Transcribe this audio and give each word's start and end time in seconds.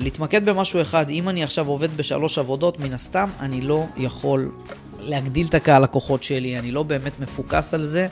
להתמקד 0.00 0.44
במשהו 0.48 0.80
אחד, 0.80 1.10
אם 1.10 1.28
אני 1.28 1.44
עכשיו 1.44 1.66
עובד 1.66 1.96
בשלוש 1.96 2.38
עבודות, 2.38 2.78
מן 2.78 2.92
הסתם 2.92 3.30
אני 3.40 3.60
לא 3.60 3.86
יכול 3.96 4.52
להגדיל 4.98 5.46
את 5.46 5.54
הקהל 5.54 5.82
לקוחות 5.82 6.22
שלי, 6.22 6.58
אני 6.58 6.70
לא 6.70 6.82
באמת 6.82 7.20
מפוקס 7.20 7.74
על 7.74 7.84
זה, 7.84 8.06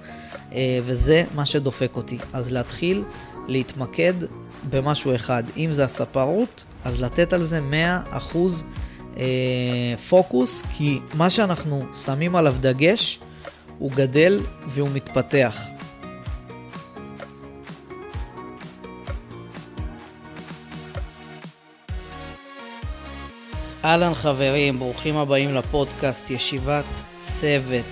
אה, 0.53 0.79
וזה 0.85 1.25
מה 1.35 1.47
שדופק 1.47 1.97
אותי. 1.97 2.19
אז 2.33 2.53
להתחיל 2.53 3.05
להתמקד 3.47 4.15
במשהו 4.71 5.15
אחד. 5.15 5.45
אם 5.57 5.73
זה 5.73 5.85
הספרות, 5.85 6.65
אז 6.85 7.03
לתת 7.03 7.33
על 7.33 7.43
זה 7.43 7.61
100% 8.13 8.65
אה, 9.19 9.25
פוקוס, 10.09 10.63
כי 10.73 10.99
מה 11.15 11.31
שאנחנו 11.31 11.85
שמים 12.05 12.37
עליו 12.37 12.55
דגש, 12.61 13.19
הוא 13.79 13.91
גדל 13.95 14.41
והוא 14.69 14.89
מתפתח. 14.95 15.59
אהלן 23.85 24.15
חברים, 24.15 24.79
ברוכים 24.79 25.17
הבאים 25.17 25.55
לפודקאסט 25.55 26.31
ישיבת 26.31 26.85
צוות. 27.21 27.85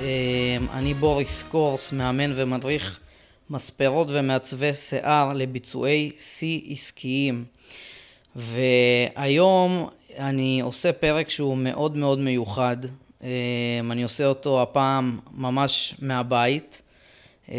אה, 0.00 0.56
אני 0.72 0.94
בוריס 0.94 1.42
קורס, 1.42 1.92
מאמן 1.92 2.32
ומדריך 2.34 3.00
מספרות 3.50 4.06
ומעצבי 4.10 4.74
שיער 4.74 5.32
לביצועי 5.32 6.10
שיא 6.18 6.60
עסקיים. 6.68 7.44
והיום 8.36 9.88
אני 10.18 10.60
עושה 10.60 10.92
פרק 10.92 11.30
שהוא 11.30 11.56
מאוד 11.56 11.96
מאוד 11.96 12.18
מיוחד. 12.18 12.76
אה, 13.24 13.28
אני 13.90 14.02
עושה 14.02 14.26
אותו 14.26 14.62
הפעם 14.62 15.18
ממש 15.34 15.94
מהבית. 15.98 16.82
אה, 17.50 17.56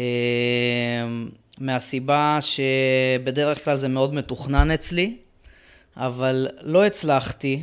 מהסיבה 1.58 2.38
שבדרך 2.40 3.64
כלל 3.64 3.76
זה 3.76 3.88
מאוד 3.88 4.14
מתוכנן 4.14 4.70
אצלי, 4.70 5.16
אבל 5.96 6.48
לא 6.60 6.84
הצלחתי 6.84 7.62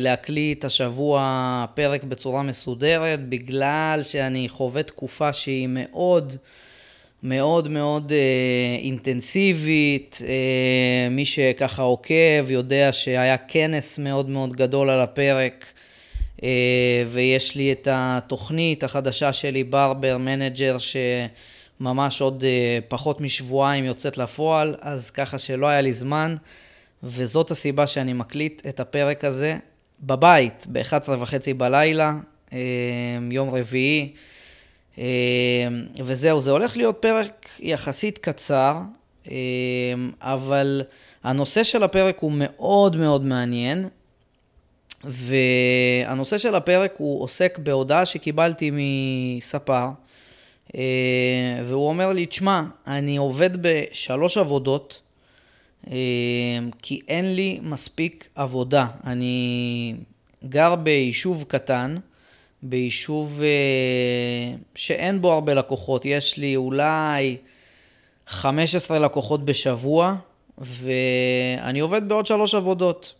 להקליט 0.00 0.64
השבוע 0.64 1.64
פרק 1.74 2.04
בצורה 2.04 2.42
מסודרת, 2.42 3.28
בגלל 3.28 4.00
שאני 4.02 4.48
חווה 4.48 4.82
תקופה 4.82 5.32
שהיא 5.32 5.68
מאוד 5.70 6.36
מאוד 7.22 7.68
מאוד 7.68 8.12
אה, 8.12 8.78
אינטנסיבית. 8.82 10.18
אה, 10.26 11.08
מי 11.10 11.24
שככה 11.24 11.82
עוקב 11.82 12.50
יודע 12.50 12.92
שהיה 12.92 13.36
כנס 13.38 13.98
מאוד 13.98 14.28
מאוד 14.28 14.52
גדול 14.52 14.90
על 14.90 15.00
הפרק, 15.00 15.66
אה, 16.42 16.48
ויש 17.06 17.54
לי 17.54 17.72
את 17.72 17.88
התוכנית 17.90 18.84
החדשה 18.84 19.32
שלי, 19.32 19.64
Barber 19.64 20.18
Manager, 20.18 20.76
שממש 20.78 22.20
עוד 22.20 22.44
אה, 22.44 22.78
פחות 22.88 23.20
משבועיים 23.20 23.84
יוצאת 23.84 24.18
לפועל, 24.18 24.76
אז 24.80 25.10
ככה 25.10 25.38
שלא 25.38 25.66
היה 25.66 25.80
לי 25.80 25.92
זמן. 25.92 26.36
וזאת 27.02 27.50
הסיבה 27.50 27.86
שאני 27.86 28.12
מקליט 28.12 28.66
את 28.68 28.80
הפרק 28.80 29.24
הזה 29.24 29.56
בבית, 30.00 30.66
ב-11 30.72 31.10
וחצי 31.20 31.54
בלילה, 31.54 32.12
אה, 32.52 32.58
יום 33.30 33.50
רביעי. 33.50 34.12
אה, 34.98 35.04
וזהו, 36.04 36.40
זה 36.40 36.50
הולך 36.50 36.76
להיות 36.76 36.96
פרק 37.00 37.48
יחסית 37.60 38.18
קצר, 38.18 38.78
אה, 39.30 39.34
אבל 40.20 40.82
הנושא 41.24 41.62
של 41.62 41.82
הפרק 41.82 42.18
הוא 42.18 42.32
מאוד 42.34 42.96
מאוד 42.96 43.24
מעניין, 43.24 43.88
והנושא 45.04 46.38
של 46.38 46.54
הפרק 46.54 46.94
הוא 46.96 47.22
עוסק 47.22 47.58
בהודעה 47.58 48.06
שקיבלתי 48.06 48.70
מספר, 48.72 49.88
והוא 51.64 51.88
אומר 51.88 52.12
לי, 52.12 52.26
תשמע, 52.26 52.62
אני 52.86 53.16
עובד 53.16 53.50
בשלוש 53.60 54.36
עבודות, 54.38 55.00
כי 56.82 57.00
אין 57.08 57.34
לי 57.34 57.58
מספיק 57.62 58.28
עבודה. 58.34 58.86
אני 59.04 59.94
גר 60.48 60.76
ביישוב 60.76 61.44
קטן, 61.48 61.96
ביישוב 62.62 63.40
אה, 63.42 64.54
שאין 64.74 65.20
בו 65.20 65.32
הרבה 65.32 65.54
לקוחות. 65.54 66.04
יש 66.04 66.36
לי 66.36 66.56
אולי 66.56 67.36
15 68.26 68.98
לקוחות 68.98 69.44
בשבוע, 69.44 70.14
ואני 70.58 71.80
עובד 71.80 72.08
בעוד 72.08 72.26
שלוש 72.26 72.54
עבודות. 72.54 73.14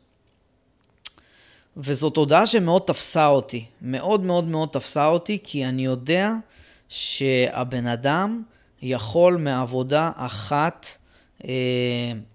וזאת 1.76 2.16
הודעה 2.16 2.46
שמאוד 2.46 2.82
תפסה 2.86 3.26
אותי. 3.26 3.64
מאוד 3.82 4.24
מאוד 4.24 4.44
מאוד 4.44 4.68
תפסה 4.68 5.06
אותי, 5.06 5.38
כי 5.44 5.66
אני 5.66 5.84
יודע 5.84 6.32
שהבן 6.88 7.86
אדם 7.86 8.42
יכול 8.82 9.36
מעבודה 9.36 10.10
אחת 10.16 10.86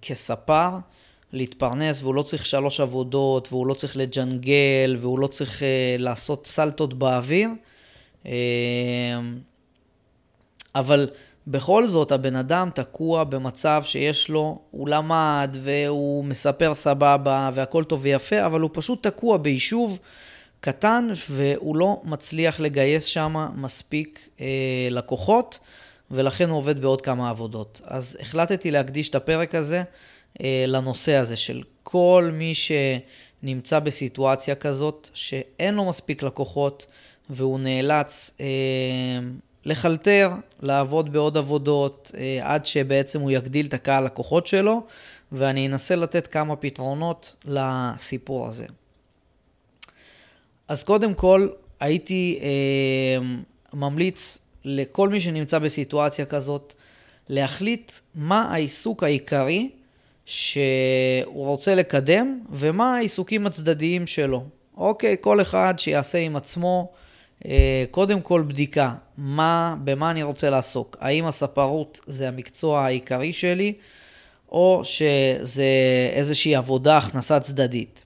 כספר 0.01 0.69
להתפרנס, 1.33 2.01
והוא 2.01 2.15
לא 2.15 2.21
צריך 2.21 2.45
שלוש 2.45 2.79
עבודות, 2.79 3.47
והוא 3.51 3.67
לא 3.67 3.73
צריך 3.73 3.97
לג'נגל, 3.97 4.97
והוא 4.99 5.19
לא 5.19 5.27
צריך 5.27 5.63
אה, 5.63 5.95
לעשות 5.99 6.47
סלטות 6.47 6.93
באוויר. 6.93 7.49
אה, 8.25 8.33
אבל 10.75 11.09
בכל 11.47 11.87
זאת, 11.87 12.11
הבן 12.11 12.35
אדם 12.35 12.69
תקוע 12.75 13.23
במצב 13.23 13.81
שיש 13.85 14.29
לו, 14.29 14.59
הוא 14.71 14.89
למד 14.89 15.57
והוא 15.61 16.25
מספר 16.25 16.75
סבבה 16.75 17.49
והכל 17.53 17.83
טוב 17.83 17.99
ויפה, 18.03 18.45
אבל 18.45 18.61
הוא 18.61 18.69
פשוט 18.73 19.07
תקוע 19.07 19.37
ביישוב 19.37 19.99
קטן 20.59 21.09
והוא 21.29 21.75
לא 21.75 22.01
מצליח 22.03 22.59
לגייס 22.59 23.05
שם 23.05 23.35
מספיק 23.55 24.29
אה, 24.41 24.45
לקוחות. 24.91 25.59
ולכן 26.11 26.49
הוא 26.49 26.57
עובד 26.57 26.81
בעוד 26.81 27.01
כמה 27.01 27.29
עבודות. 27.29 27.81
אז 27.85 28.17
החלטתי 28.21 28.71
להקדיש 28.71 29.09
את 29.09 29.15
הפרק 29.15 29.55
הזה 29.55 29.83
אה, 30.41 30.65
לנושא 30.67 31.15
הזה 31.15 31.35
של 31.35 31.63
כל 31.83 32.29
מי 32.33 32.53
שנמצא 32.55 33.79
בסיטואציה 33.79 34.55
כזאת, 34.55 35.09
שאין 35.13 35.73
לו 35.73 35.85
מספיק 35.85 36.23
לקוחות, 36.23 36.85
והוא 37.29 37.59
נאלץ 37.59 38.31
אה, 38.39 38.45
לחלטר, 39.65 40.31
לעבוד 40.61 41.13
בעוד 41.13 41.37
עבודות, 41.37 42.11
אה, 42.17 42.39
עד 42.53 42.65
שבעצם 42.65 43.21
הוא 43.21 43.31
יגדיל 43.31 43.65
את 43.65 43.73
הקהל 43.73 44.05
לקוחות 44.05 44.47
שלו, 44.47 44.81
ואני 45.31 45.67
אנסה 45.67 45.95
לתת 45.95 46.27
כמה 46.27 46.55
פתרונות 46.55 47.35
לסיפור 47.45 48.47
הזה. 48.47 48.65
אז 50.67 50.83
קודם 50.83 51.13
כל, 51.13 51.47
הייתי 51.79 52.39
אה, 52.41 53.25
ממליץ 53.73 54.37
לכל 54.67 55.09
מי 55.09 55.19
שנמצא 55.19 55.59
בסיטואציה 55.59 56.25
כזאת, 56.25 56.73
להחליט 57.29 57.91
מה 58.15 58.41
העיסוק 58.41 59.03
העיקרי 59.03 59.69
שהוא 60.25 61.45
רוצה 61.45 61.75
לקדם 61.75 62.39
ומה 62.51 62.95
העיסוקים 62.95 63.47
הצדדיים 63.47 64.07
שלו. 64.07 64.43
אוקיי, 64.77 65.15
כל 65.21 65.41
אחד 65.41 65.73
שיעשה 65.77 66.17
עם 66.17 66.35
עצמו 66.35 66.91
אה, 67.45 67.85
קודם 67.91 68.21
כל 68.21 68.43
בדיקה, 68.47 68.93
מה, 69.17 69.75
במה 69.83 70.11
אני 70.11 70.23
רוצה 70.23 70.49
לעסוק. 70.49 70.97
האם 70.99 71.25
הספרות 71.25 71.99
זה 72.07 72.27
המקצוע 72.27 72.81
העיקרי 72.81 73.33
שלי, 73.33 73.73
או 74.51 74.81
שזה 74.83 75.65
איזושהי 76.13 76.55
עבודה, 76.55 76.97
הכנסה 76.97 77.39
צדדית. 77.39 78.03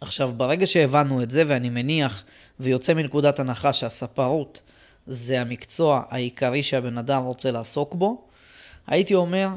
עכשיו, 0.00 0.32
ברגע 0.36 0.66
שהבנו 0.66 1.22
את 1.22 1.30
זה, 1.30 1.44
ואני 1.46 1.70
מניח 1.70 2.24
ויוצא 2.60 2.94
מנקודת 2.94 3.38
הנחה 3.38 3.72
שהספרות 3.72 4.62
זה 5.06 5.40
המקצוע 5.40 6.02
העיקרי 6.08 6.62
שהבן 6.62 6.98
אדם 6.98 7.22
רוצה 7.22 7.50
לעסוק 7.50 7.94
בו, 7.94 8.24
הייתי 8.86 9.14
אומר, 9.14 9.48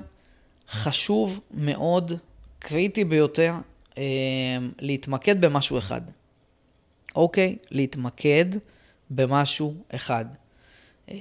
חשוב 0.69 1.39
מאוד, 1.51 2.13
קריטי 2.59 3.03
ביותר, 3.03 3.53
אה, 3.97 4.03
להתמקד 4.79 5.41
במשהו 5.41 5.77
אחד. 5.77 6.01
אוקיי? 7.15 7.55
להתמקד 7.71 8.45
במשהו 9.09 9.73
אחד. 9.95 10.25
אה, 11.09 11.15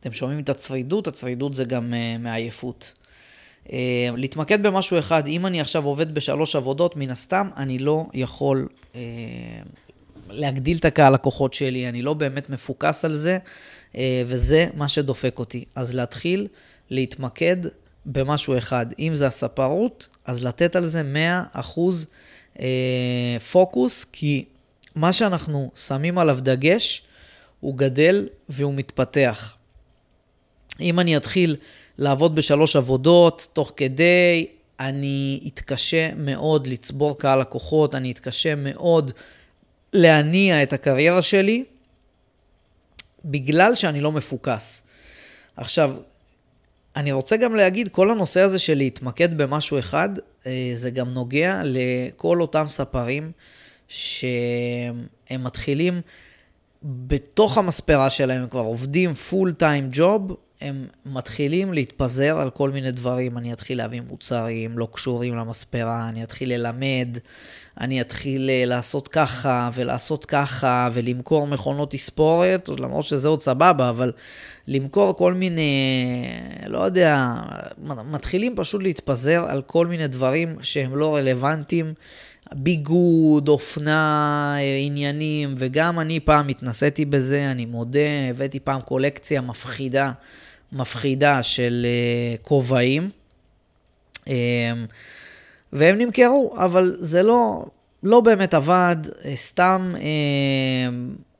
אתם 0.00 0.12
שומעים 0.12 0.40
את 0.40 0.48
הצרידות? 0.48 1.06
הצרידות 1.06 1.54
זה 1.54 1.64
גם 1.64 1.94
אה, 1.94 2.18
מעייפות. 2.18 2.92
להתמקד 4.16 4.66
במשהו 4.66 4.98
אחד, 4.98 5.26
אם 5.26 5.46
אני 5.46 5.60
עכשיו 5.60 5.84
עובד 5.84 6.14
בשלוש 6.14 6.56
עבודות, 6.56 6.96
מן 6.96 7.10
הסתם 7.10 7.48
אני 7.56 7.78
לא 7.78 8.06
יכול 8.14 8.68
להגדיל 10.30 10.76
את 10.76 10.84
הקהל 10.84 11.14
לקוחות 11.14 11.54
שלי, 11.54 11.88
אני 11.88 12.02
לא 12.02 12.14
באמת 12.14 12.50
מפוקס 12.50 13.04
על 13.04 13.16
זה, 13.16 13.38
אה, 13.96 14.22
וזה 14.26 14.66
מה 14.74 14.88
שדופק 14.88 15.38
אותי. 15.38 15.64
אז 15.74 15.94
להתחיל 15.94 16.46
להתמקד 16.90 17.56
במשהו 18.06 18.58
אחד. 18.58 18.86
אם 18.98 19.12
זה 19.16 19.26
הספרות, 19.26 20.08
אז 20.24 20.44
לתת 20.44 20.76
על 20.76 20.86
זה 20.86 21.02
100% 21.54 22.06
אה, 22.60 23.36
פוקוס, 23.52 24.04
כי 24.12 24.44
מה 24.94 25.12
שאנחנו 25.12 25.70
שמים 25.74 26.18
עליו 26.18 26.38
דגש, 26.40 27.02
הוא 27.60 27.76
גדל 27.76 28.28
והוא 28.48 28.74
מתפתח. 28.74 29.54
אם 30.80 31.00
אני 31.00 31.16
אתחיל 31.16 31.56
לעבוד 31.98 32.34
בשלוש 32.34 32.76
עבודות, 32.76 33.48
תוך 33.52 33.72
כדי, 33.76 34.46
אני 34.80 35.40
אתקשה 35.46 36.14
מאוד 36.16 36.66
לצבור 36.66 37.18
קהל 37.18 37.40
לקוחות, 37.40 37.94
אני 37.94 38.10
אתקשה 38.10 38.54
מאוד 38.54 39.12
להניע 39.94 40.62
את 40.62 40.72
הקריירה 40.72 41.22
שלי 41.22 41.64
בגלל 43.24 43.74
שאני 43.74 44.00
לא 44.00 44.12
מפוקס. 44.12 44.82
עכשיו, 45.56 45.94
אני 46.96 47.12
רוצה 47.12 47.36
גם 47.36 47.56
להגיד, 47.56 47.88
כל 47.88 48.10
הנושא 48.10 48.40
הזה 48.40 48.58
של 48.58 48.74
להתמקד 48.74 49.36
במשהו 49.36 49.78
אחד, 49.78 50.08
אה, 50.46 50.70
זה 50.74 50.90
גם 50.90 51.08
נוגע 51.08 51.60
לכל 51.64 52.40
אותם 52.40 52.64
ספרים 52.68 53.32
שהם 53.88 55.04
מתחילים 55.38 56.00
בתוך 56.82 57.58
המספרה 57.58 58.10
שלהם, 58.10 58.42
הם 58.42 58.48
כבר 58.48 58.60
עובדים 58.60 59.14
פול 59.14 59.52
טיים 59.52 59.88
ג'וב, 59.92 60.36
הם 60.60 60.86
מתחילים 61.06 61.72
להתפזר 61.72 62.38
על 62.40 62.50
כל 62.50 62.70
מיני 62.70 62.90
דברים. 62.90 63.38
אני 63.38 63.52
אתחיל 63.52 63.78
להביא 63.78 64.00
מוצרים 64.08 64.78
לא 64.78 64.88
קשורים 64.92 65.34
למספרה, 65.34 66.08
אני 66.08 66.22
אתחיל 66.22 66.52
ללמד, 66.52 67.18
אני 67.80 68.00
אתחיל 68.00 68.50
אה, 68.50 68.64
לעשות 68.66 69.08
ככה 69.08 69.70
ולעשות 69.74 70.24
ככה 70.24 70.88
ולמכור 70.92 71.46
מכונות 71.46 71.90
תספורת, 71.90 72.68
למרות 72.68 73.04
שזה 73.04 73.28
עוד 73.28 73.42
סבבה, 73.42 73.88
אבל 73.88 74.12
למכור 74.68 75.16
כל 75.16 75.34
מיני, 75.34 75.72
לא 76.66 76.78
יודע, 76.78 77.34
מתחילים 78.10 78.56
פשוט 78.56 78.82
להתפזר 78.82 79.44
על 79.48 79.62
כל 79.62 79.86
מיני 79.86 80.06
דברים 80.06 80.56
שהם 80.62 80.96
לא 80.96 81.16
רלוונטיים. 81.16 81.94
ביגוד, 82.52 83.48
אופנה, 83.48 84.56
עניינים, 84.84 85.54
וגם 85.58 86.00
אני 86.00 86.20
פעם 86.20 86.48
התנסיתי 86.48 87.04
בזה, 87.04 87.50
אני 87.50 87.66
מודה, 87.66 88.28
הבאתי 88.30 88.60
פעם 88.60 88.80
קולקציה 88.80 89.40
מפחידה, 89.40 90.12
מפחידה 90.72 91.42
של 91.42 91.86
אה, 91.88 92.36
כובעים. 92.42 93.10
Uh, 94.20 94.26
והם 95.72 95.98
נמכרו, 95.98 96.54
אבל 96.58 96.96
זה 96.98 97.22
לא, 97.22 97.64
לא 98.02 98.20
באמת 98.20 98.54
עבד, 98.54 98.96
אה, 99.24 99.36
סתם 99.36 99.94
אה, 99.96 100.02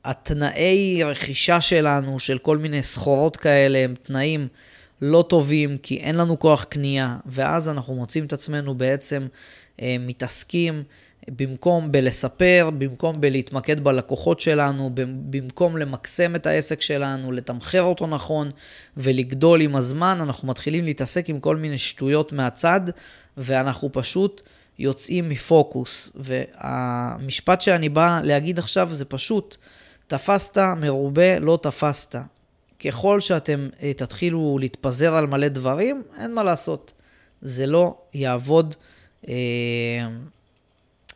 התנאי 0.05 1.03
רכישה 1.03 1.61
שלנו, 1.61 2.19
של 2.19 2.37
כל 2.37 2.57
מיני 2.57 2.83
סחורות 2.83 3.37
כאלה, 3.37 3.79
הם 3.79 3.95
תנאים 4.03 4.47
לא 5.01 5.25
טובים, 5.29 5.77
כי 5.77 5.97
אין 5.97 6.15
לנו 6.15 6.39
כוח 6.39 6.63
קנייה, 6.63 7.17
ואז 7.25 7.69
אנחנו 7.69 7.95
מוצאים 7.95 8.25
את 8.25 8.33
עצמנו 8.33 8.75
בעצם 8.75 9.27
אה, 9.81 9.95
מתעסקים 9.99 10.83
במקום 11.29 11.91
בלספר, 11.91 12.69
במקום 12.77 13.21
בלהתמקד 13.21 13.83
בלקוחות 13.83 14.39
שלנו, 14.39 14.89
במקום 15.29 15.77
למקסם 15.77 16.35
את 16.35 16.45
העסק 16.45 16.81
שלנו, 16.81 17.31
לתמחר 17.31 17.81
אותו 17.81 18.07
נכון 18.07 18.51
ולגדול 18.97 19.61
עם 19.61 19.75
הזמן, 19.75 20.17
אנחנו 20.21 20.47
מתחילים 20.47 20.85
להתעסק 20.85 21.29
עם 21.29 21.39
כל 21.39 21.55
מיני 21.55 21.77
שטויות 21.77 22.31
מהצד, 22.31 22.81
ואנחנו 23.37 23.89
פשוט 23.91 24.41
יוצאים 24.79 25.29
מפוקוס. 25.29 26.11
והמשפט 26.15 27.61
שאני 27.61 27.89
בא 27.89 28.19
להגיד 28.23 28.59
עכשיו 28.59 28.89
זה 28.91 29.05
פשוט, 29.05 29.57
תפסת 30.07 30.57
מרובה, 30.77 31.39
לא 31.39 31.59
תפסת. 31.61 32.15
ככל 32.79 33.19
שאתם 33.19 33.69
אה, 33.83 33.93
תתחילו 33.93 34.57
להתפזר 34.59 35.15
על 35.15 35.27
מלא 35.27 35.47
דברים, 35.47 36.03
אין 36.19 36.33
מה 36.33 36.43
לעשות. 36.43 36.93
זה 37.41 37.65
לא 37.65 37.97
יעבוד 38.13 38.75
אה, 39.27 39.33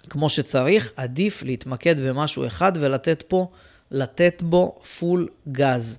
כמו 0.09 0.29
שצריך, 0.29 0.91
עדיף 0.95 1.43
להתמקד 1.43 1.99
במשהו 1.99 2.47
אחד 2.47 2.71
ולתת 2.75 3.23
פה, 3.27 3.47
לתת 3.91 4.41
בו 4.41 4.79
פול 4.99 5.27
גז, 5.51 5.97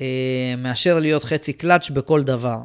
אה, 0.00 0.54
מאשר 0.58 1.00
להיות 1.00 1.24
חצי 1.24 1.52
קלאץ' 1.52 1.90
בכל 1.90 2.22
דבר. 2.22 2.58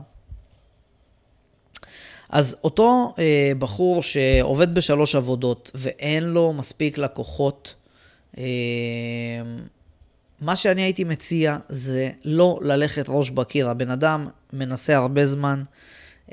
אז 2.30 2.56
אותו 2.64 3.14
אה, 3.20 3.52
בחור 3.60 4.04
שעובד 4.04 4.76
בשלוש 4.76 5.16
עבודות 5.16 5.72
ואין 5.76 6.24
לו 6.24 6.54
מספיק 6.54 6.98
לקוחות, 6.98 7.76
אה, 8.38 8.44
מה 10.41 10.56
שאני 10.56 10.81
הייתי 10.81 11.03
מציע 11.03 11.57
זה 11.69 12.09
לא 12.25 12.59
ללכת 12.62 13.06
ראש 13.07 13.30
בקיר. 13.30 13.69
הבן 13.69 13.89
אדם 13.89 14.27
מנסה 14.53 14.97
הרבה 14.97 15.25
זמן, 15.25 15.63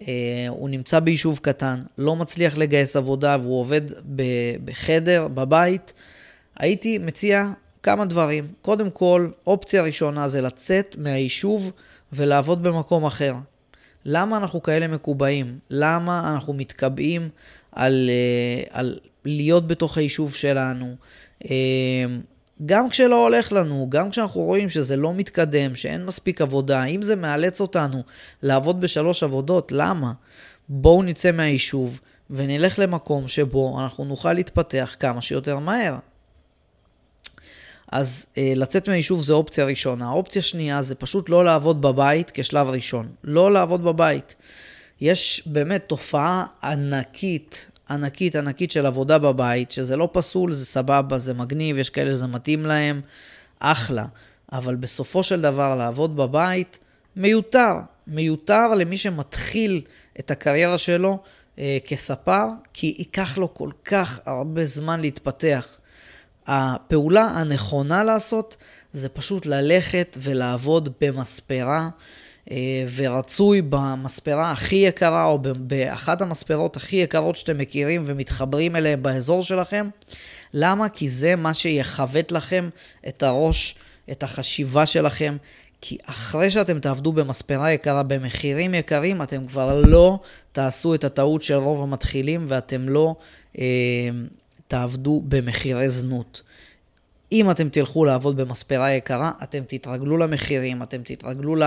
אה, 0.00 0.47
הוא 0.49 0.69
נמצא 0.69 1.00
ביישוב 1.00 1.38
קטן, 1.43 1.82
לא 1.99 2.17
מצליח 2.17 2.58
לגייס 2.58 2.97
עבודה 2.97 3.37
והוא 3.43 3.61
עובד 3.61 3.81
בחדר, 4.64 5.29
בבית. 5.29 5.93
הייתי 6.56 6.99
מציע 6.99 7.53
כמה 7.82 8.05
דברים. 8.05 8.49
קודם 8.62 8.91
כל, 8.91 9.31
אופציה 9.47 9.82
ראשונה 9.82 10.29
זה 10.29 10.41
לצאת 10.41 10.97
מהיישוב 10.99 11.70
ולעבוד 12.12 12.62
במקום 12.62 13.05
אחר. 13.05 13.35
למה 14.05 14.37
אנחנו 14.37 14.62
כאלה 14.62 14.88
מקובעים? 14.88 15.59
למה 15.70 16.32
אנחנו 16.35 16.52
מתקבעים 16.52 17.29
על, 17.73 18.11
אה, 18.11 18.81
על 18.81 18.99
להיות 19.25 19.67
בתוך 19.67 19.99
היישוב 19.99 20.35
שלנו? 20.35 20.97
גם 22.64 22.91
כשלא 22.91 23.23
הולך 23.23 23.53
לנו, 23.53 23.87
גם 23.88 24.11
כשאנחנו 24.11 24.41
רואים 24.41 24.70
שזה 24.70 24.97
לא 24.97 25.14
מתקדם, 25.14 25.75
שאין 25.75 26.05
מספיק 26.05 26.41
עבודה, 26.41 26.85
אם 26.85 27.03
זה 27.03 27.17
מאלץ 27.17 27.61
אותנו 27.61 28.03
לעבוד 28.43 28.81
בשלוש 28.81 29.23
עבודות, 29.23 29.73
למה? 29.73 30.12
בואו 30.69 31.03
נצא 31.03 31.32
מהיישוב 31.32 32.00
ונלך 32.31 32.79
למקום 32.79 33.29
שבו 33.29 33.81
אנחנו 33.81 34.05
נוכל 34.05 34.32
להתפתח 34.32 34.97
כמה 35.00 35.20
שיותר 35.20 35.58
מהר. 35.58 35.97
אז 37.93 38.26
אה, 38.38 38.53
לצאת 38.56 38.88
מהיישוב 38.88 39.23
זה 39.23 39.32
אופציה 39.32 39.64
ראשונה. 39.64 40.11
אופציה 40.11 40.43
שנייה 40.43 40.82
זה 40.82 40.94
פשוט 40.94 41.29
לא 41.29 41.44
לעבוד 41.44 41.82
בבית 41.82 42.31
כשלב 42.35 42.69
ראשון. 42.69 43.09
לא 43.25 43.52
לעבוד 43.52 43.85
בבית. 43.85 44.35
יש 45.00 45.43
באמת 45.47 45.85
תופעה 45.87 46.47
ענקית, 46.62 47.70
ענקית, 47.91 48.37
ענקית 48.37 48.71
של 48.71 48.87
עבודה 48.87 49.19
בבית, 49.19 49.71
שזה 49.71 49.97
לא 49.97 50.09
פסול, 50.12 50.53
זה 50.53 50.65
סבבה, 50.65 51.19
זה 51.19 51.35
מגניב, 51.35 51.79
יש 51.79 51.91
כאלה 51.91 52.11
שזה 52.11 52.27
מתאים 52.27 52.67
להם, 52.67 53.00
אחלה. 53.61 54.06
אבל 54.53 54.77
בסופו 54.77 55.23
של 55.23 55.41
דבר 55.41 55.77
לעבוד 55.77 56.17
בבית, 56.17 56.79
מיותר. 57.17 57.73
מיותר 58.06 58.75
למי 58.75 58.97
שמתחיל 58.97 59.83
את 60.19 60.31
הקריירה 60.31 60.79
שלו 60.79 61.19
אה, 61.59 61.79
כספר, 61.85 62.47
כי 62.73 62.94
ייקח 62.99 63.38
לו 63.38 63.55
כל 63.55 63.71
כך 63.85 64.21
הרבה 64.27 64.65
זמן 64.65 65.00
להתפתח. 65.00 65.81
הפעולה 66.47 67.23
הנכונה 67.25 68.05
לעשות 68.05 68.56
זה 68.93 69.09
פשוט 69.09 69.47
ללכת 69.47 70.19
ולעבוד 70.21 70.88
במספרה, 71.00 71.88
ורצוי 72.97 73.63
במספרה 73.63 74.51
הכי 74.51 74.77
יקרה, 74.77 75.25
או 75.25 75.39
באחת 75.57 76.21
המספרות 76.21 76.77
הכי 76.77 76.97
יקרות 76.97 77.37
שאתם 77.37 77.59
מכירים 77.59 78.03
ומתחברים 78.07 78.77
אליהן 78.77 79.03
באזור 79.03 79.43
שלכם. 79.43 79.89
למה? 80.55 80.89
כי 80.89 81.09
זה 81.09 81.37
מה 81.37 81.55
שיכבט 81.55 82.33
לכם 82.33 82.69
את 83.09 83.23
הראש, 83.23 83.75
את 84.11 84.23
החשיבה 84.23 84.87
שלכם. 84.87 85.37
כי 85.81 85.99
אחרי 86.05 86.51
שאתם 86.51 86.79
תעבדו 86.79 87.13
במספרה 87.13 87.73
יקרה, 87.73 88.03
במחירים 88.03 88.75
יקרים, 88.75 89.23
אתם 89.23 89.47
כבר 89.47 89.81
לא 89.81 90.19
תעשו 90.53 90.95
את 90.95 91.05
הטעות 91.05 91.43
של 91.43 91.55
רוב 91.55 91.83
המתחילים 91.83 92.45
ואתם 92.49 92.89
לא 92.89 93.15
אה, 93.59 93.65
תעבדו 94.69 95.23
במחירי 95.29 95.88
זנות. 95.88 96.43
אם 97.33 97.50
אתם 97.50 97.68
תלכו 97.68 98.04
לעבוד 98.04 98.37
במספרה 98.37 98.92
יקרה, 98.92 99.30
אתם 99.42 99.62
תתרגלו 99.66 100.16
למחירים, 100.16 100.83
אתם 100.83 101.02
תתרגלו 101.04 101.56
לא, 101.56 101.66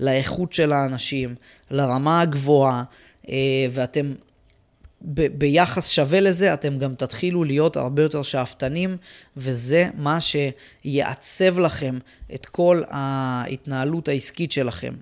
לאיכות 0.00 0.52
של 0.52 0.72
האנשים, 0.72 1.34
לרמה 1.70 2.20
הגבוהה, 2.20 2.82
אה, 3.28 3.66
ואתם 3.70 4.12
ב- 5.02 5.38
ביחס 5.38 5.90
שווה 5.90 6.20
לזה, 6.20 6.54
אתם 6.54 6.78
גם 6.78 6.94
תתחילו 6.94 7.44
להיות 7.44 7.76
הרבה 7.76 8.02
יותר 8.02 8.22
שאפתנים, 8.22 8.96
וזה 9.36 9.88
מה 9.94 10.18
שיעצב 10.20 11.58
לכם 11.58 11.98
את 12.34 12.46
כל 12.46 12.82
ההתנהלות 12.88 14.08
העסקית 14.08 14.52
שלכם. 14.52 14.94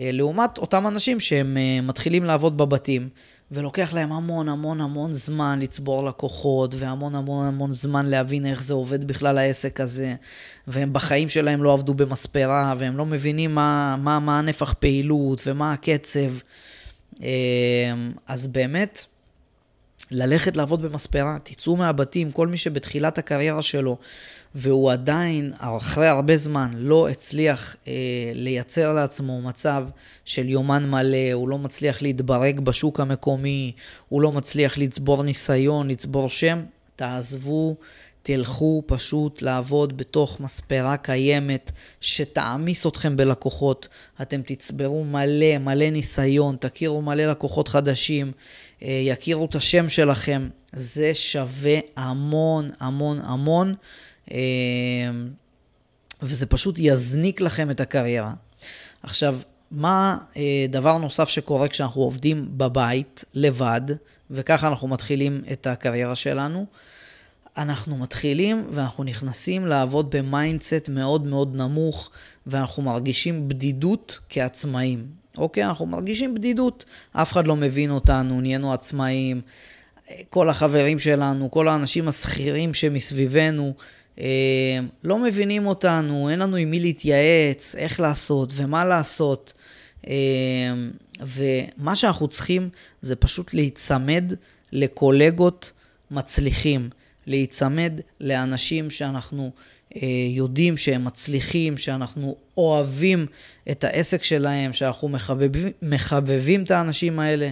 אה, 0.00 0.10
לעומת 0.12 0.58
אותם 0.58 0.86
אנשים 0.86 1.20
שהם 1.20 1.56
אה, 1.56 1.80
מתחילים 1.82 2.24
לעבוד 2.24 2.56
בבתים, 2.56 3.08
ולוקח 3.52 3.92
להם 3.92 4.12
המון 4.12 4.48
המון 4.48 4.80
המון 4.80 5.12
זמן 5.12 5.58
לצבור 5.62 6.04
לקוחות, 6.04 6.74
והמון 6.78 7.14
המון 7.14 7.46
המון 7.46 7.72
זמן 7.72 8.06
להבין 8.06 8.46
איך 8.46 8.62
זה 8.62 8.74
עובד 8.74 9.06
בכלל 9.06 9.38
העסק 9.38 9.80
הזה, 9.80 10.14
והם 10.66 10.92
בחיים 10.92 11.28
שלהם 11.28 11.62
לא 11.62 11.72
עבדו 11.72 11.94
במספרה, 11.94 12.74
והם 12.78 12.96
לא 12.96 13.06
מבינים 13.06 13.54
מה, 13.54 13.96
מה, 13.98 14.18
מה 14.18 14.38
הנפח 14.38 14.72
פעילות 14.72 15.42
ומה 15.46 15.72
הקצב. 15.72 16.30
אמ, 17.20 17.26
אז 18.26 18.46
באמת, 18.46 19.04
ללכת 20.10 20.56
לעבוד 20.56 20.82
במספרה, 20.82 21.36
תצאו 21.42 21.76
מהבתים, 21.76 22.30
כל 22.30 22.46
מי 22.46 22.56
שבתחילת 22.56 23.18
הקריירה 23.18 23.62
שלו 23.62 23.96
והוא 24.54 24.92
עדיין, 24.92 25.52
אחרי 25.58 26.06
הרבה 26.06 26.36
זמן, 26.36 26.70
לא 26.74 27.08
הצליח 27.08 27.76
אה, 27.88 27.92
לייצר 28.34 28.92
לעצמו 28.92 29.40
מצב 29.42 29.84
של 30.24 30.48
יומן 30.48 30.90
מלא, 30.90 31.32
הוא 31.32 31.48
לא 31.48 31.58
מצליח 31.58 32.02
להתברג 32.02 32.60
בשוק 32.60 33.00
המקומי, 33.00 33.72
הוא 34.08 34.22
לא 34.22 34.32
מצליח 34.32 34.78
לצבור 34.78 35.22
ניסיון, 35.22 35.88
לצבור 35.88 36.28
שם, 36.28 36.62
תעזבו, 36.96 37.76
תלכו 38.22 38.82
פשוט 38.86 39.42
לעבוד 39.42 39.96
בתוך 39.96 40.40
מספרה 40.40 40.96
קיימת 40.96 41.70
שתעמיס 42.00 42.86
אתכם 42.86 43.16
בלקוחות. 43.16 43.88
אתם 44.22 44.42
תצברו 44.42 45.04
מלא, 45.04 45.58
מלא 45.58 45.90
ניסיון, 45.90 46.56
תכירו 46.60 47.02
מלא 47.02 47.26
לקוחות 47.26 47.68
חדשים, 47.68 48.32
אה, 48.82 49.02
יכירו 49.04 49.44
את 49.44 49.54
השם 49.54 49.88
שלכם. 49.88 50.48
זה 50.72 51.14
שווה 51.14 51.78
המון, 51.96 52.70
המון, 52.80 53.18
המון. 53.20 53.74
אמ, 54.30 55.28
וזה 56.22 56.46
פשוט 56.46 56.78
יזניק 56.78 57.40
לכם 57.40 57.70
את 57.70 57.80
הקריירה. 57.80 58.32
עכשיו, 59.02 59.38
מה 59.70 60.18
אה, 60.36 60.66
דבר 60.68 60.98
נוסף 60.98 61.28
שקורה 61.28 61.68
כשאנחנו 61.68 62.02
עובדים 62.02 62.48
בבית 62.56 63.24
לבד, 63.34 63.80
וככה 64.30 64.68
אנחנו 64.68 64.88
מתחילים 64.88 65.42
את 65.52 65.66
הקריירה 65.66 66.14
שלנו? 66.14 66.66
אנחנו 67.56 67.96
מתחילים 67.96 68.66
ואנחנו 68.70 69.04
נכנסים 69.04 69.66
לעבוד 69.66 70.10
ב 70.16 70.25
mindset 70.25 70.88
מאוד 70.88 71.26
מאוד 71.26 71.56
נמוך, 71.56 72.10
ואנחנו 72.46 72.82
מרגישים 72.82 73.48
בדידות 73.48 74.18
כעצמאים. 74.28 75.06
אוקיי? 75.38 75.64
אנחנו 75.64 75.86
מרגישים 75.86 76.34
בדידות. 76.34 76.84
אף 77.12 77.32
אחד 77.32 77.46
לא 77.46 77.56
מבין 77.56 77.90
אותנו, 77.90 78.40
נהיינו 78.40 78.72
עצמאים. 78.72 79.40
כל 80.30 80.48
החברים 80.48 80.98
שלנו, 80.98 81.50
כל 81.50 81.68
האנשים 81.68 82.08
השכירים 82.08 82.74
שמסביבנו, 82.74 83.74
לא 85.04 85.18
מבינים 85.18 85.66
אותנו, 85.66 86.28
אין 86.30 86.38
לנו 86.38 86.56
עם 86.56 86.70
מי 86.70 86.80
להתייעץ, 86.80 87.74
איך 87.78 88.00
לעשות 88.00 88.52
ומה 88.56 88.84
לעשות. 88.84 89.52
אה, 90.08 90.14
ומה 91.20 91.96
שאנחנו 91.96 92.28
צריכים 92.28 92.68
זה 93.02 93.16
פשוט 93.16 93.54
להיצמד 93.54 94.32
לקולגות 94.72 95.72
מצליחים, 96.10 96.90
להיצמד 97.26 97.92
לאנשים 98.20 98.90
שאנחנו 98.90 99.50
אה, 99.96 100.08
יודעים 100.30 100.76
שהם 100.76 101.04
מצליחים, 101.04 101.76
שאנחנו 101.76 102.36
אוהבים 102.56 103.26
את 103.70 103.84
העסק 103.84 104.22
שלהם, 104.22 104.72
שאנחנו 104.72 105.08
מחבבים, 105.08 105.72
מחבבים 105.82 106.62
את 106.62 106.70
האנשים 106.70 107.18
האלה. 107.18 107.50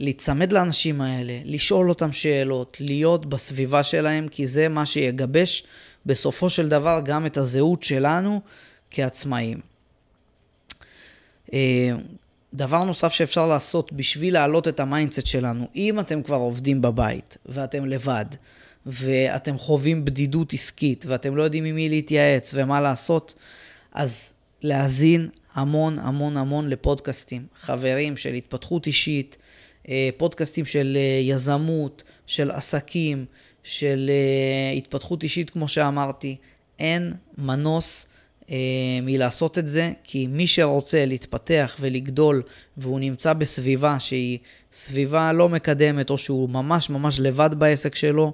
להיצמד 0.00 0.52
לאנשים 0.52 1.00
האלה, 1.00 1.38
לשאול 1.44 1.88
אותם 1.88 2.12
שאלות, 2.12 2.76
להיות 2.80 3.26
בסביבה 3.26 3.82
שלהם, 3.82 4.28
כי 4.28 4.46
זה 4.46 4.68
מה 4.68 4.86
שיגבש 4.86 5.64
בסופו 6.06 6.50
של 6.50 6.68
דבר 6.68 7.00
גם 7.04 7.26
את 7.26 7.36
הזהות 7.36 7.82
שלנו 7.82 8.40
כעצמאים. 8.90 9.60
אה, 11.52 11.90
דבר 12.54 12.84
נוסף 12.84 13.12
שאפשר 13.12 13.46
לעשות 13.46 13.92
בשביל 13.92 14.34
להעלות 14.34 14.68
את 14.68 14.80
ה 14.80 14.86
mindset 14.86 15.26
שלנו, 15.26 15.68
אם 15.76 16.00
אתם 16.00 16.22
כבר 16.22 16.36
עובדים 16.36 16.82
בבית 16.82 17.36
ואתם 17.46 17.86
לבד, 17.86 18.26
ואתם 18.86 19.58
חווים 19.58 20.04
בדידות 20.04 20.52
עסקית, 20.52 21.04
ואתם 21.08 21.36
לא 21.36 21.42
יודעים 21.42 21.64
עם 21.64 21.74
מי 21.74 21.88
להתייעץ 21.88 22.50
ומה 22.54 22.80
לעשות, 22.80 23.34
אז 23.92 24.32
להאזין 24.62 25.28
המון 25.54 25.98
המון 25.98 26.36
המון 26.36 26.68
לפודקאסטים. 26.68 27.46
חברים 27.60 28.16
של 28.16 28.34
התפתחות 28.34 28.86
אישית, 28.86 29.36
פודקאסטים 30.16 30.64
של 30.64 30.96
אה, 31.00 31.20
יזמות, 31.22 32.02
של 32.26 32.50
עסקים, 32.50 33.24
של 33.62 34.10
אה, 34.10 34.72
התפתחות 34.76 35.22
אישית, 35.22 35.50
כמו 35.50 35.68
שאמרתי. 35.68 36.36
אין 36.78 37.12
מנוס 37.38 38.06
מלעשות 39.02 39.58
את 39.58 39.68
זה, 39.68 39.92
כי 40.04 40.26
מי 40.26 40.46
שרוצה 40.46 41.06
להתפתח 41.06 41.76
ולגדול, 41.80 42.42
והוא 42.76 43.00
נמצא 43.00 43.32
בסביבה 43.32 44.00
שהיא 44.00 44.38
סביבה 44.72 45.32
לא 45.32 45.48
מקדמת, 45.48 46.10
או 46.10 46.18
שהוא 46.18 46.50
ממש 46.50 46.90
ממש 46.90 47.20
לבד 47.20 47.50
בעסק 47.58 47.94
שלו, 47.94 48.32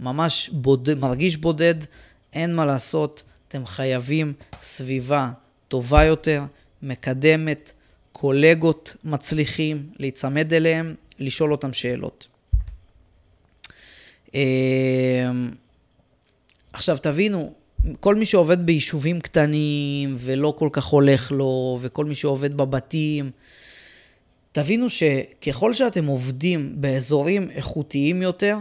ממש 0.00 0.50
בוד... 0.52 0.94
מרגיש 0.94 1.36
בודד, 1.36 1.74
אין 2.32 2.54
מה 2.54 2.64
לעשות, 2.64 3.22
אתם 3.48 3.66
חייבים 3.66 4.32
סביבה 4.62 5.30
טובה 5.68 6.04
יותר, 6.04 6.42
מקדמת, 6.82 7.72
קולגות 8.18 8.96
מצליחים, 9.04 9.86
להיצמד 9.98 10.54
אליהם, 10.54 10.94
לשאול 11.18 11.52
אותם 11.52 11.72
שאלות. 11.72 12.26
אמ, 14.34 14.40
עכשיו 16.72 16.98
תבינו, 16.98 17.54
כל 18.00 18.14
מי 18.14 18.26
שעובד 18.26 18.66
ביישובים 18.66 19.20
קטנים 19.20 20.16
ולא 20.18 20.54
כל 20.58 20.68
כך 20.72 20.84
הולך 20.84 21.32
לו, 21.32 21.78
וכל 21.80 22.04
מי 22.04 22.14
שעובד 22.14 22.54
בבתים, 22.54 23.30
תבינו 24.52 24.86
שככל 24.90 25.72
שאתם 25.72 26.06
עובדים 26.06 26.72
באזורים 26.76 27.50
איכותיים 27.50 28.22
יותר, 28.22 28.56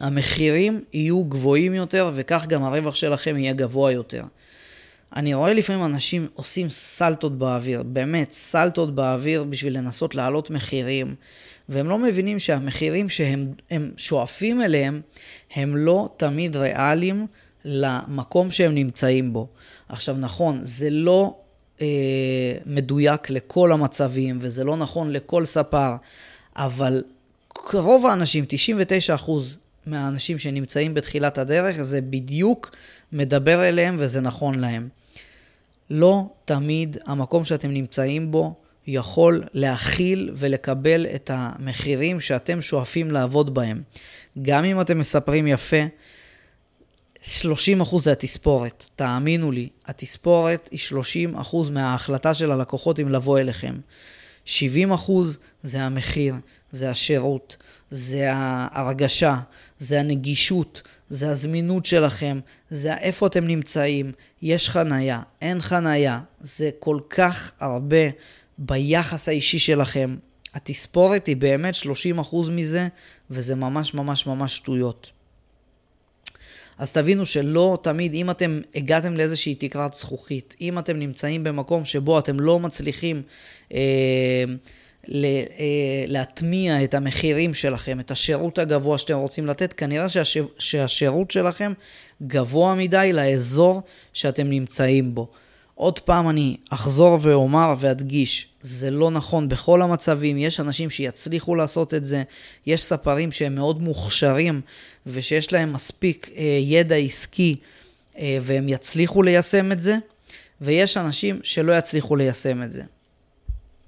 המחירים 0.00 0.84
יהיו 0.92 1.24
גבוהים 1.24 1.74
יותר, 1.74 2.10
וכך 2.14 2.46
גם 2.48 2.64
הרווח 2.64 2.94
שלכם 2.94 3.36
יהיה 3.36 3.52
גבוה 3.52 3.92
יותר. 3.92 4.22
אני 5.16 5.34
רואה 5.34 5.54
לפעמים 5.54 5.84
אנשים 5.84 6.28
עושים 6.34 6.70
סלטות 6.70 7.38
באוויר, 7.38 7.82
באמת, 7.82 8.32
סלטות 8.32 8.94
באוויר 8.94 9.44
בשביל 9.44 9.78
לנסות 9.78 10.14
להעלות 10.14 10.50
מחירים, 10.50 11.14
והם 11.68 11.88
לא 11.88 11.98
מבינים 11.98 12.38
שהמחירים 12.38 13.08
שהם 13.08 13.90
שואפים 13.96 14.62
אליהם, 14.62 15.00
הם 15.54 15.76
לא 15.76 16.08
תמיד 16.16 16.56
ריאליים 16.56 17.26
למקום 17.64 18.50
שהם 18.50 18.74
נמצאים 18.74 19.32
בו. 19.32 19.48
עכשיו, 19.88 20.16
נכון, 20.18 20.60
זה 20.62 20.90
לא 20.90 21.36
אה, 21.80 21.86
מדויק 22.66 23.30
לכל 23.30 23.72
המצבים, 23.72 24.38
וזה 24.40 24.64
לא 24.64 24.76
נכון 24.76 25.12
לכל 25.12 25.44
ספר, 25.44 25.96
אבל 26.56 27.02
רוב 27.72 28.06
האנשים, 28.06 28.44
99% 29.26 29.30
מהאנשים 29.86 30.38
שנמצאים 30.38 30.94
בתחילת 30.94 31.38
הדרך, 31.38 31.80
זה 31.80 32.00
בדיוק 32.00 32.76
מדבר 33.12 33.68
אליהם 33.68 33.96
וזה 33.98 34.20
נכון 34.20 34.58
להם. 34.58 34.88
לא 35.90 36.26
תמיד 36.44 36.96
המקום 37.06 37.44
שאתם 37.44 37.70
נמצאים 37.70 38.30
בו 38.30 38.54
יכול 38.86 39.42
להכיל 39.54 40.30
ולקבל 40.34 41.06
את 41.14 41.30
המחירים 41.34 42.20
שאתם 42.20 42.62
שואפים 42.62 43.10
לעבוד 43.10 43.54
בהם. 43.54 43.82
גם 44.42 44.64
אם 44.64 44.80
אתם 44.80 44.98
מספרים 44.98 45.46
יפה, 45.46 45.82
30% 47.22 47.26
זה 47.98 48.12
התספורת. 48.12 48.88
תאמינו 48.96 49.52
לי, 49.52 49.68
התספורת 49.86 50.68
היא 50.72 50.80
30% 51.34 51.56
מההחלטה 51.70 52.34
של 52.34 52.50
הלקוחות 52.50 53.00
אם 53.00 53.08
לבוא 53.08 53.38
אליכם. 53.38 53.74
70% 54.46 54.50
זה 55.62 55.82
המחיר, 55.82 56.34
זה 56.72 56.90
השירות, 56.90 57.56
זה 57.94 58.32
ההרגשה, 58.32 59.36
זה 59.78 60.00
הנגישות, 60.00 60.82
זה 61.10 61.30
הזמינות 61.30 61.86
שלכם, 61.86 62.40
זה 62.70 62.96
איפה 62.96 63.26
אתם 63.26 63.46
נמצאים, 63.46 64.12
יש 64.42 64.70
חנייה, 64.70 65.22
אין 65.40 65.60
חנייה, 65.60 66.20
זה 66.40 66.70
כל 66.78 66.98
כך 67.10 67.52
הרבה 67.60 67.96
ביחס 68.58 69.28
האישי 69.28 69.58
שלכם. 69.58 70.16
התספורת 70.54 71.26
היא 71.26 71.36
באמת 71.36 71.74
30% 72.22 72.50
מזה, 72.50 72.88
וזה 73.30 73.54
ממש 73.54 73.94
ממש 73.94 74.26
ממש 74.26 74.56
שטויות. 74.56 75.10
אז 76.78 76.92
תבינו 76.92 77.26
שלא 77.26 77.78
תמיד, 77.82 78.14
אם 78.14 78.30
אתם 78.30 78.60
הגעתם 78.74 79.16
לאיזושהי 79.16 79.54
תקרת 79.54 79.94
זכוכית, 79.94 80.54
אם 80.60 80.78
אתם 80.78 80.96
נמצאים 80.96 81.44
במקום 81.44 81.84
שבו 81.84 82.18
אתם 82.18 82.40
לא 82.40 82.60
מצליחים 82.60 83.22
אה, 83.72 84.44
להטמיע 86.08 86.84
את 86.84 86.94
המחירים 86.94 87.54
שלכם, 87.54 88.00
את 88.00 88.10
השירות 88.10 88.58
הגבוה 88.58 88.98
שאתם 88.98 89.18
רוצים 89.18 89.46
לתת, 89.46 89.72
כנראה 89.72 90.08
שהש, 90.08 90.38
שהשירות 90.58 91.30
שלכם 91.30 91.72
גבוה 92.22 92.74
מדי 92.74 93.10
לאזור 93.12 93.82
שאתם 94.12 94.46
נמצאים 94.46 95.14
בו. 95.14 95.28
עוד 95.74 95.98
פעם 95.98 96.28
אני 96.28 96.56
אחזור 96.70 97.18
ואומר 97.20 97.74
ואדגיש, 97.78 98.48
זה 98.62 98.90
לא 98.90 99.10
נכון 99.10 99.48
בכל 99.48 99.82
המצבים, 99.82 100.38
יש 100.38 100.60
אנשים 100.60 100.90
שיצליחו 100.90 101.54
לעשות 101.54 101.94
את 101.94 102.04
זה, 102.04 102.22
יש 102.66 102.82
ספרים 102.82 103.32
שהם 103.32 103.54
מאוד 103.54 103.82
מוכשרים 103.82 104.60
ושיש 105.06 105.52
להם 105.52 105.72
מספיק 105.72 106.30
אה, 106.36 106.42
ידע 106.60 106.96
עסקי 106.96 107.56
אה, 108.18 108.38
והם 108.42 108.68
יצליחו 108.68 109.22
ליישם 109.22 109.72
את 109.72 109.80
זה, 109.80 109.96
ויש 110.60 110.96
אנשים 110.96 111.40
שלא 111.42 111.72
יצליחו 111.78 112.16
ליישם 112.16 112.62
את 112.62 112.72
זה. 112.72 112.82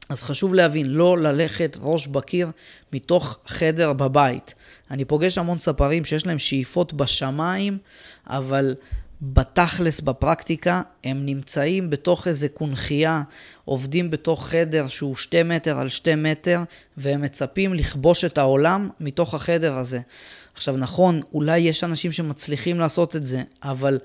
אז 0.08 0.22
חשוב 0.22 0.54
להבין, 0.54 0.86
לא 0.86 1.18
ללכת 1.18 1.76
ראש 1.80 2.06
בקיר 2.06 2.50
מתוך 2.92 3.38
חדר 3.46 3.92
בבית. 3.92 4.54
אני 4.90 5.04
פוגש 5.04 5.38
המון 5.38 5.58
ספרים 5.58 6.04
שיש 6.04 6.26
להם 6.26 6.38
שאיפות 6.38 6.92
בשמיים, 6.92 7.78
אבל 8.26 8.74
בתכלס, 9.22 10.00
בפרקטיקה, 10.00 10.82
הם 11.04 11.26
נמצאים 11.26 11.90
בתוך 11.90 12.28
איזה 12.28 12.48
קונכייה, 12.48 13.22
עובדים 13.64 14.10
בתוך 14.10 14.48
חדר 14.48 14.88
שהוא 14.88 15.16
שתי 15.16 15.42
מטר 15.42 15.78
על 15.78 15.88
שתי 15.88 16.14
מטר, 16.14 16.62
והם 16.96 17.22
מצפים 17.22 17.74
לכבוש 17.74 18.24
את 18.24 18.38
העולם 18.38 18.88
מתוך 19.00 19.34
החדר 19.34 19.74
הזה. 19.74 20.00
עכשיו, 20.54 20.76
נכון, 20.76 21.20
אולי 21.34 21.58
יש 21.58 21.84
אנשים 21.84 22.12
שמצליחים 22.12 22.80
לעשות 22.80 23.16
את 23.16 23.26
זה, 23.26 23.42
אבל 23.62 23.98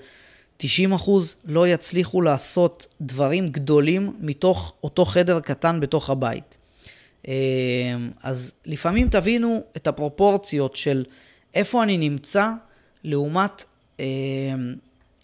90 0.64 0.94
אחוז 0.94 1.36
לא 1.46 1.68
יצליחו 1.68 2.22
לעשות 2.22 2.88
דברים 3.02 3.48
גדולים 3.48 4.14
מתוך 4.20 4.74
אותו 4.84 5.06
חדר 5.06 5.40
קטן 5.40 5.80
בתוך 5.80 6.10
הבית. 6.10 6.58
אה, 7.28 7.34
אז 8.24 8.54
לפעמים 8.66 9.10
תבינו 9.10 9.62
את 9.78 9.88
הפרופורציות 9.88 10.76
של 10.76 11.06
איפה 11.54 11.84
אני 11.84 11.98
נמצא 11.98 12.52
לעומת 13.04 13.66
אה, 14.00 14.06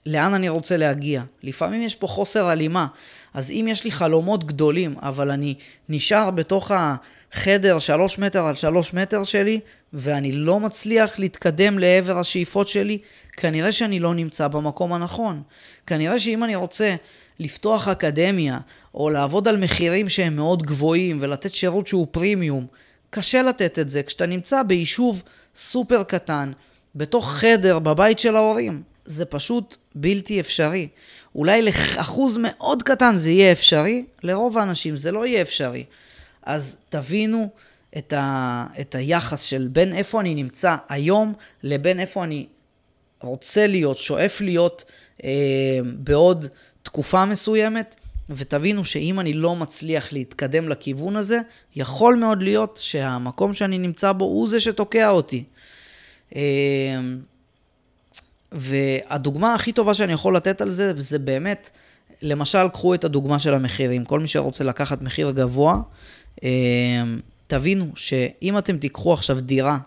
לאן 0.05 0.33
אני 0.33 0.49
רוצה 0.49 0.77
להגיע. 0.77 1.23
לפעמים 1.43 1.81
יש 1.81 1.95
פה 1.95 2.07
חוסר 2.07 2.45
הלימה. 2.45 2.87
אז 3.33 3.51
אם 3.51 3.65
יש 3.69 3.83
לי 3.83 3.91
חלומות 3.91 4.43
גדולים, 4.43 4.95
אבל 5.01 5.31
אני 5.31 5.55
נשאר 5.89 6.31
בתוך 6.31 6.71
החדר 6.75 7.79
שלוש 7.79 8.19
מטר 8.19 8.45
על 8.45 8.55
שלוש 8.55 8.93
מטר 8.93 9.23
שלי, 9.23 9.59
ואני 9.93 10.31
לא 10.31 10.59
מצליח 10.59 11.19
להתקדם 11.19 11.79
לעבר 11.79 12.17
השאיפות 12.17 12.67
שלי, 12.67 12.97
כנראה 13.31 13.71
שאני 13.71 13.99
לא 13.99 14.15
נמצא 14.15 14.47
במקום 14.47 14.93
הנכון. 14.93 15.41
כנראה 15.87 16.19
שאם 16.19 16.43
אני 16.43 16.55
רוצה 16.55 16.95
לפתוח 17.39 17.87
אקדמיה, 17.87 18.59
או 18.95 19.09
לעבוד 19.09 19.47
על 19.47 19.57
מחירים 19.57 20.09
שהם 20.09 20.35
מאוד 20.35 20.63
גבוהים 20.63 21.17
ולתת 21.21 21.53
שירות 21.53 21.87
שהוא 21.87 22.07
פרימיום. 22.11 22.67
קשה 23.09 23.41
לתת 23.41 23.79
את 23.79 23.89
זה 23.89 24.03
כשאתה 24.03 24.25
נמצא 24.25 24.63
ביישוב 24.63 25.23
סופר 25.55 26.03
קטן, 26.03 26.51
בתוך 26.95 27.31
חדר 27.31 27.79
בבית 27.79 28.19
של 28.19 28.35
ההורים. 28.35 28.81
זה 29.05 29.25
פשוט 29.25 29.77
בלתי 29.95 30.39
אפשרי. 30.39 30.87
אולי 31.35 31.61
לאחוז 31.61 32.37
מאוד 32.41 32.83
קטן 32.83 33.15
זה 33.15 33.31
יהיה 33.31 33.51
אפשרי, 33.51 34.05
לרוב 34.23 34.57
האנשים 34.57 34.95
זה 34.95 35.11
לא 35.11 35.25
יהיה 35.25 35.41
אפשרי. 35.41 35.83
אז 36.43 36.77
תבינו 36.89 37.49
את, 37.97 38.13
ה, 38.13 38.65
את 38.79 38.95
היחס 38.95 39.41
של 39.41 39.67
בין 39.71 39.93
איפה 39.93 40.21
אני 40.21 40.35
נמצא 40.35 40.75
היום 40.89 41.33
לבין 41.63 41.99
איפה 41.99 42.23
אני 42.23 42.47
רוצה 43.21 43.67
להיות, 43.67 43.97
שואף 43.97 44.41
להיות 44.41 44.83
אה, 45.23 45.79
בעוד 45.97 46.45
תקופה 46.83 47.25
מסוימת, 47.25 47.95
ותבינו 48.29 48.85
שאם 48.85 49.19
אני 49.19 49.33
לא 49.33 49.55
מצליח 49.55 50.13
להתקדם 50.13 50.69
לכיוון 50.69 51.15
הזה, 51.15 51.39
יכול 51.75 52.15
מאוד 52.15 52.43
להיות 52.43 52.79
שהמקום 52.81 53.53
שאני 53.53 53.77
נמצא 53.77 54.11
בו 54.11 54.25
הוא 54.25 54.49
זה 54.49 54.59
שתוקע 54.59 55.09
אותי. 55.09 55.43
אה, 56.35 56.41
והדוגמה 58.51 59.53
הכי 59.53 59.71
טובה 59.71 59.93
שאני 59.93 60.13
יכול 60.13 60.35
לתת 60.35 60.61
על 60.61 60.69
זה, 60.69 60.93
זה 60.97 61.19
באמת, 61.19 61.69
למשל, 62.21 62.67
קחו 62.73 62.93
את 62.93 63.03
הדוגמה 63.03 63.39
של 63.39 63.53
המחירים. 63.53 64.05
כל 64.05 64.19
מי 64.19 64.27
שרוצה 64.27 64.63
לקחת 64.63 65.01
מחיר 65.01 65.31
גבוה, 65.31 65.79
אה, 66.43 66.49
תבינו 67.47 67.91
שאם 67.95 68.57
אתם 68.57 68.77
תיקחו 68.77 69.13
עכשיו 69.13 69.41
דירה 69.41 69.77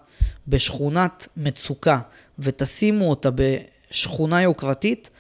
בשכונת 0.49 1.29
מצוקה 1.37 1.99
ותשימו 2.39 3.11
אותה 3.11 3.29
בשכונה 3.35 4.43
יוקרתית, 4.43 5.11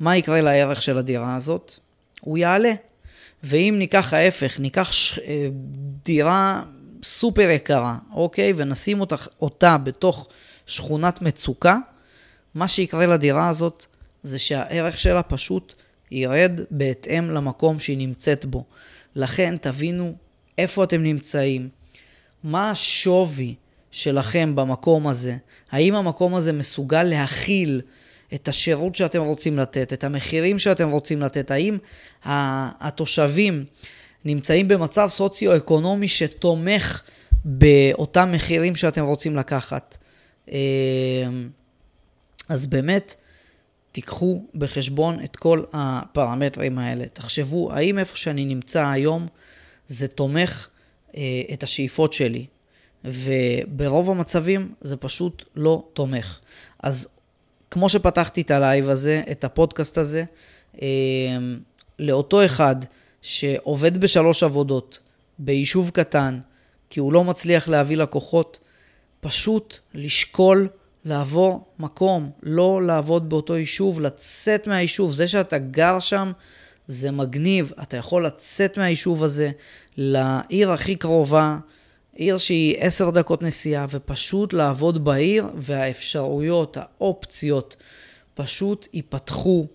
מה 0.00 0.16
יקרה 0.16 0.40
לערך 0.40 0.82
של 0.82 0.98
הדירה 0.98 1.36
הזאת? 1.36 1.78
הוא 2.20 2.38
יעלה. 2.38 2.72
ואם 3.42 3.74
ניקח 3.78 4.12
ההפך, 4.12 4.60
ניקח 4.60 4.92
ש... 4.92 5.18
אה, 5.18 5.48
דירה 6.04 6.62
סופר 7.02 7.50
יקרה, 7.50 7.98
אוקיי? 8.12 8.52
ונשים 8.56 9.00
אותה, 9.00 9.16
אותה 9.40 9.78
בתוך 9.78 10.28
שכונת 10.66 11.22
מצוקה, 11.22 11.78
מה 12.54 12.68
שיקרה 12.68 13.06
לדירה 13.06 13.48
הזאת 13.48 13.86
זה 14.22 14.38
שהערך 14.38 14.98
שלה 14.98 15.22
פשוט 15.22 15.74
ירד 16.10 16.60
בהתאם 16.70 17.30
למקום 17.30 17.80
שהיא 17.80 17.98
נמצאת 17.98 18.44
בו. 18.44 18.64
לכן 19.14 19.56
תבינו 19.56 20.14
איפה 20.58 20.84
אתם 20.84 21.02
נמצאים, 21.02 21.68
מה 22.44 22.70
השווי 22.70 23.54
שלכם 23.90 24.56
במקום 24.56 25.06
הזה? 25.06 25.36
האם 25.70 25.94
המקום 25.94 26.34
הזה 26.34 26.52
מסוגל 26.52 27.02
להכיל 27.02 27.80
את 28.34 28.48
השירות 28.48 28.94
שאתם 28.94 29.22
רוצים 29.22 29.58
לתת, 29.58 29.92
את 29.92 30.04
המחירים 30.04 30.58
שאתם 30.58 30.90
רוצים 30.90 31.22
לתת? 31.22 31.50
האם 31.50 31.78
התושבים 32.24 33.64
נמצאים 34.24 34.68
במצב 34.68 35.08
סוציו-אקונומי 35.08 36.08
שתומך 36.08 37.02
באותם 37.44 38.32
מחירים 38.32 38.76
שאתם 38.76 39.04
רוצים 39.04 39.36
לקחת? 39.36 39.98
אה, 40.52 40.58
אז 42.48 42.66
באמת, 42.66 43.14
תיקחו 43.92 44.44
בחשבון 44.54 45.24
את 45.24 45.36
כל 45.36 45.62
הפרמטרים 45.72 46.78
האלה. 46.78 47.04
תחשבו, 47.12 47.72
האם 47.72 47.98
איפה 47.98 48.16
שאני 48.16 48.44
נמצא 48.44 48.86
היום 48.86 49.26
זה 49.86 50.08
תומך 50.08 50.68
את 51.52 51.62
השאיפות 51.62 52.12
שלי, 52.12 52.46
וברוב 53.04 54.10
המצבים 54.10 54.74
זה 54.80 54.96
פשוט 54.96 55.44
לא 55.56 55.84
תומך. 55.92 56.40
אז 56.82 57.08
כמו 57.70 57.88
שפתחתי 57.88 58.40
את 58.40 58.50
הלייב 58.50 58.88
הזה, 58.88 59.22
את 59.30 59.44
הפודקאסט 59.44 59.98
הזה, 59.98 60.24
אה, 60.82 60.88
לאותו 61.98 62.44
אחד 62.44 62.76
שעובד 63.22 63.98
בשלוש 63.98 64.42
עבודות, 64.42 64.98
ביישוב 65.38 65.90
קטן, 65.90 66.40
כי 66.90 67.00
הוא 67.00 67.12
לא 67.12 67.24
מצליח 67.24 67.68
להביא 67.68 67.96
לקוחות, 67.96 68.60
פשוט 69.20 69.78
לשקול 69.94 70.68
לעבור 71.04 71.64
מקום, 71.78 72.30
לא 72.42 72.82
לעבוד 72.82 73.28
באותו 73.28 73.56
יישוב, 73.56 74.00
לצאת 74.00 74.66
מהיישוב. 74.66 75.12
זה 75.12 75.26
שאתה 75.26 75.58
גר 75.58 75.98
שם, 75.98 76.32
זה 76.86 77.10
מגניב. 77.10 77.72
אתה 77.82 77.96
יכול 77.96 78.26
לצאת 78.26 78.78
מהיישוב 78.78 79.24
הזה 79.24 79.50
לעיר 79.96 80.72
הכי 80.72 80.96
קרובה, 80.96 81.58
עיר 82.14 82.38
שהיא 82.38 82.76
עשר 82.78 83.10
דקות 83.10 83.42
נסיעה, 83.42 83.86
ופשוט 83.90 84.52
לעבוד 84.52 85.04
בעיר, 85.04 85.46
והאפשרויות, 85.54 86.76
האופציות, 86.80 87.76
פשוט 88.34 88.86
ייפתחו, 88.92 89.66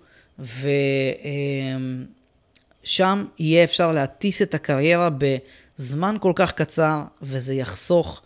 ושם 2.83 3.25
יהיה 3.39 3.63
אפשר 3.63 3.93
להטיס 3.93 4.41
את 4.41 4.53
הקריירה 4.53 5.09
בזמן 5.17 6.15
כל 6.19 6.33
כך 6.35 6.51
קצר, 6.51 7.03
וזה 7.21 7.53
יחסוך 7.55 8.21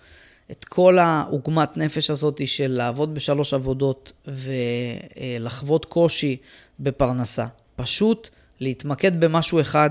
את 0.52 0.65
כל 0.65 1.00
העוגמת 1.00 1.78
נפש 1.78 2.10
הזאת 2.10 2.48
של 2.48 2.72
לעבוד 2.72 3.13
בשלוש 3.15 3.54
עבודות 3.54 4.12
ולחוות 4.28 5.86
קושי 5.86 6.38
בפרנסה. 6.80 7.46
פשוט 7.76 8.30
להתמקד 8.59 9.19
במשהו 9.19 9.61
אחד, 9.61 9.89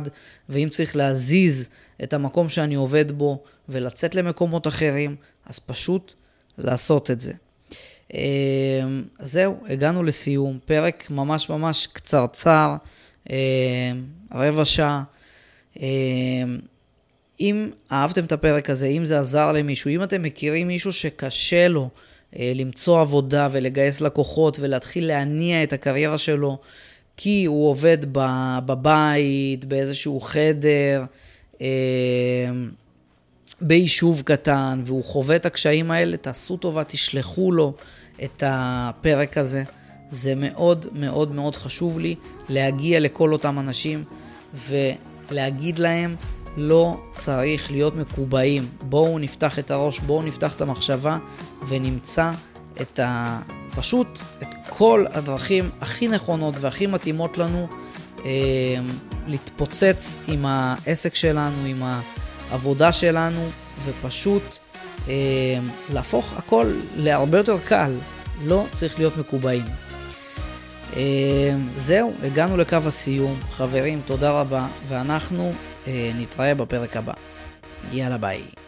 ואם 0.48 0.68
צריך 0.70 0.96
להזיז 0.96 1.68
את 2.02 2.12
המקום 2.12 2.48
שאני 2.48 2.74
עובד 2.74 3.12
בו 3.12 3.42
ולצאת 3.68 4.14
למקומות 4.14 4.66
אחרים, 4.66 5.16
אז 5.46 5.58
פשוט 5.58 6.12
לעשות 6.58 7.10
את 7.10 7.20
זה. 7.20 7.32
אמ, 8.14 9.02
זהו, 9.18 9.56
הגענו 9.68 10.02
לסיום. 10.02 10.58
פרק 10.64 11.10
ממש 11.10 11.48
ממש 11.48 11.86
קצרצר, 11.86 12.76
אמ, 13.30 13.36
רבע 14.34 14.64
שעה. 14.64 15.02
אמ, 15.80 16.58
אם 17.40 17.70
אהבתם 17.92 18.24
את 18.24 18.32
הפרק 18.32 18.70
הזה, 18.70 18.86
אם 18.86 19.04
זה 19.04 19.20
עזר 19.20 19.52
למישהו, 19.52 19.90
אם 19.90 20.02
אתם 20.02 20.22
מכירים 20.22 20.68
מישהו 20.68 20.92
שקשה 20.92 21.68
לו 21.68 21.90
אה, 22.38 22.52
למצוא 22.54 23.00
עבודה 23.00 23.48
ולגייס 23.50 24.00
לקוחות 24.00 24.58
ולהתחיל 24.60 25.06
להניע 25.06 25.62
את 25.62 25.72
הקריירה 25.72 26.18
שלו, 26.18 26.58
כי 27.22 27.44
הוא 27.44 27.70
עובד 27.70 27.98
בבית, 28.66 29.64
באיזשהו 29.64 30.20
חדר, 30.20 31.04
אה, 31.60 31.66
ביישוב 33.60 34.22
קטן, 34.24 34.82
והוא 34.86 35.04
חווה 35.04 35.36
את 35.36 35.46
הקשיים 35.46 35.90
האלה, 35.90 36.16
תעשו 36.16 36.56
טובה, 36.56 36.84
תשלחו 36.84 37.52
לו 37.52 37.74
את 38.24 38.42
הפרק 38.46 39.38
הזה. 39.38 39.62
זה 40.10 40.34
מאוד 40.34 40.86
מאוד 40.92 41.32
מאוד 41.34 41.56
חשוב 41.56 41.98
לי 41.98 42.14
להגיע 42.48 43.00
לכל 43.00 43.32
אותם 43.32 43.58
אנשים 43.58 44.04
ולהגיד 44.68 45.78
להם, 45.78 46.16
לא 46.56 47.00
צריך 47.14 47.70
להיות 47.70 47.96
מקובעים. 47.96 48.68
בואו 48.82 49.18
נפתח 49.18 49.58
את 49.58 49.70
הראש, 49.70 49.98
בואו 49.98 50.22
נפתח 50.22 50.56
את 50.56 50.60
המחשבה 50.60 51.18
ונמצא 51.68 52.30
את 52.80 52.98
ה... 52.98 53.38
פשוט 53.76 54.18
את 54.42 54.54
כל 54.68 55.04
הדרכים 55.10 55.70
הכי 55.80 56.08
נכונות 56.08 56.54
והכי 56.60 56.86
מתאימות 56.86 57.38
לנו 57.38 57.68
אה, 58.24 58.30
להתפוצץ 59.26 60.18
עם 60.28 60.46
העסק 60.46 61.14
שלנו, 61.14 61.64
עם 61.66 61.82
העבודה 62.50 62.92
שלנו, 62.92 63.48
ופשוט 63.84 64.42
אה, 65.08 65.14
להפוך 65.92 66.32
הכל 66.36 66.72
להרבה 66.96 67.38
יותר 67.38 67.58
קל. 67.58 67.92
לא 68.44 68.66
צריך 68.72 68.98
להיות 68.98 69.16
מקובעים. 69.16 69.62
אה, 70.96 71.54
זהו, 71.76 72.12
הגענו 72.22 72.56
לקו 72.56 72.76
הסיום. 72.86 73.40
חברים, 73.50 74.00
תודה 74.06 74.30
רבה, 74.30 74.66
ואנחנו 74.88 75.52
אה, 75.86 76.10
נתראה 76.18 76.54
בפרק 76.54 76.96
הבא. 76.96 77.12
יאללה 77.92 78.18
ביי. 78.18 78.61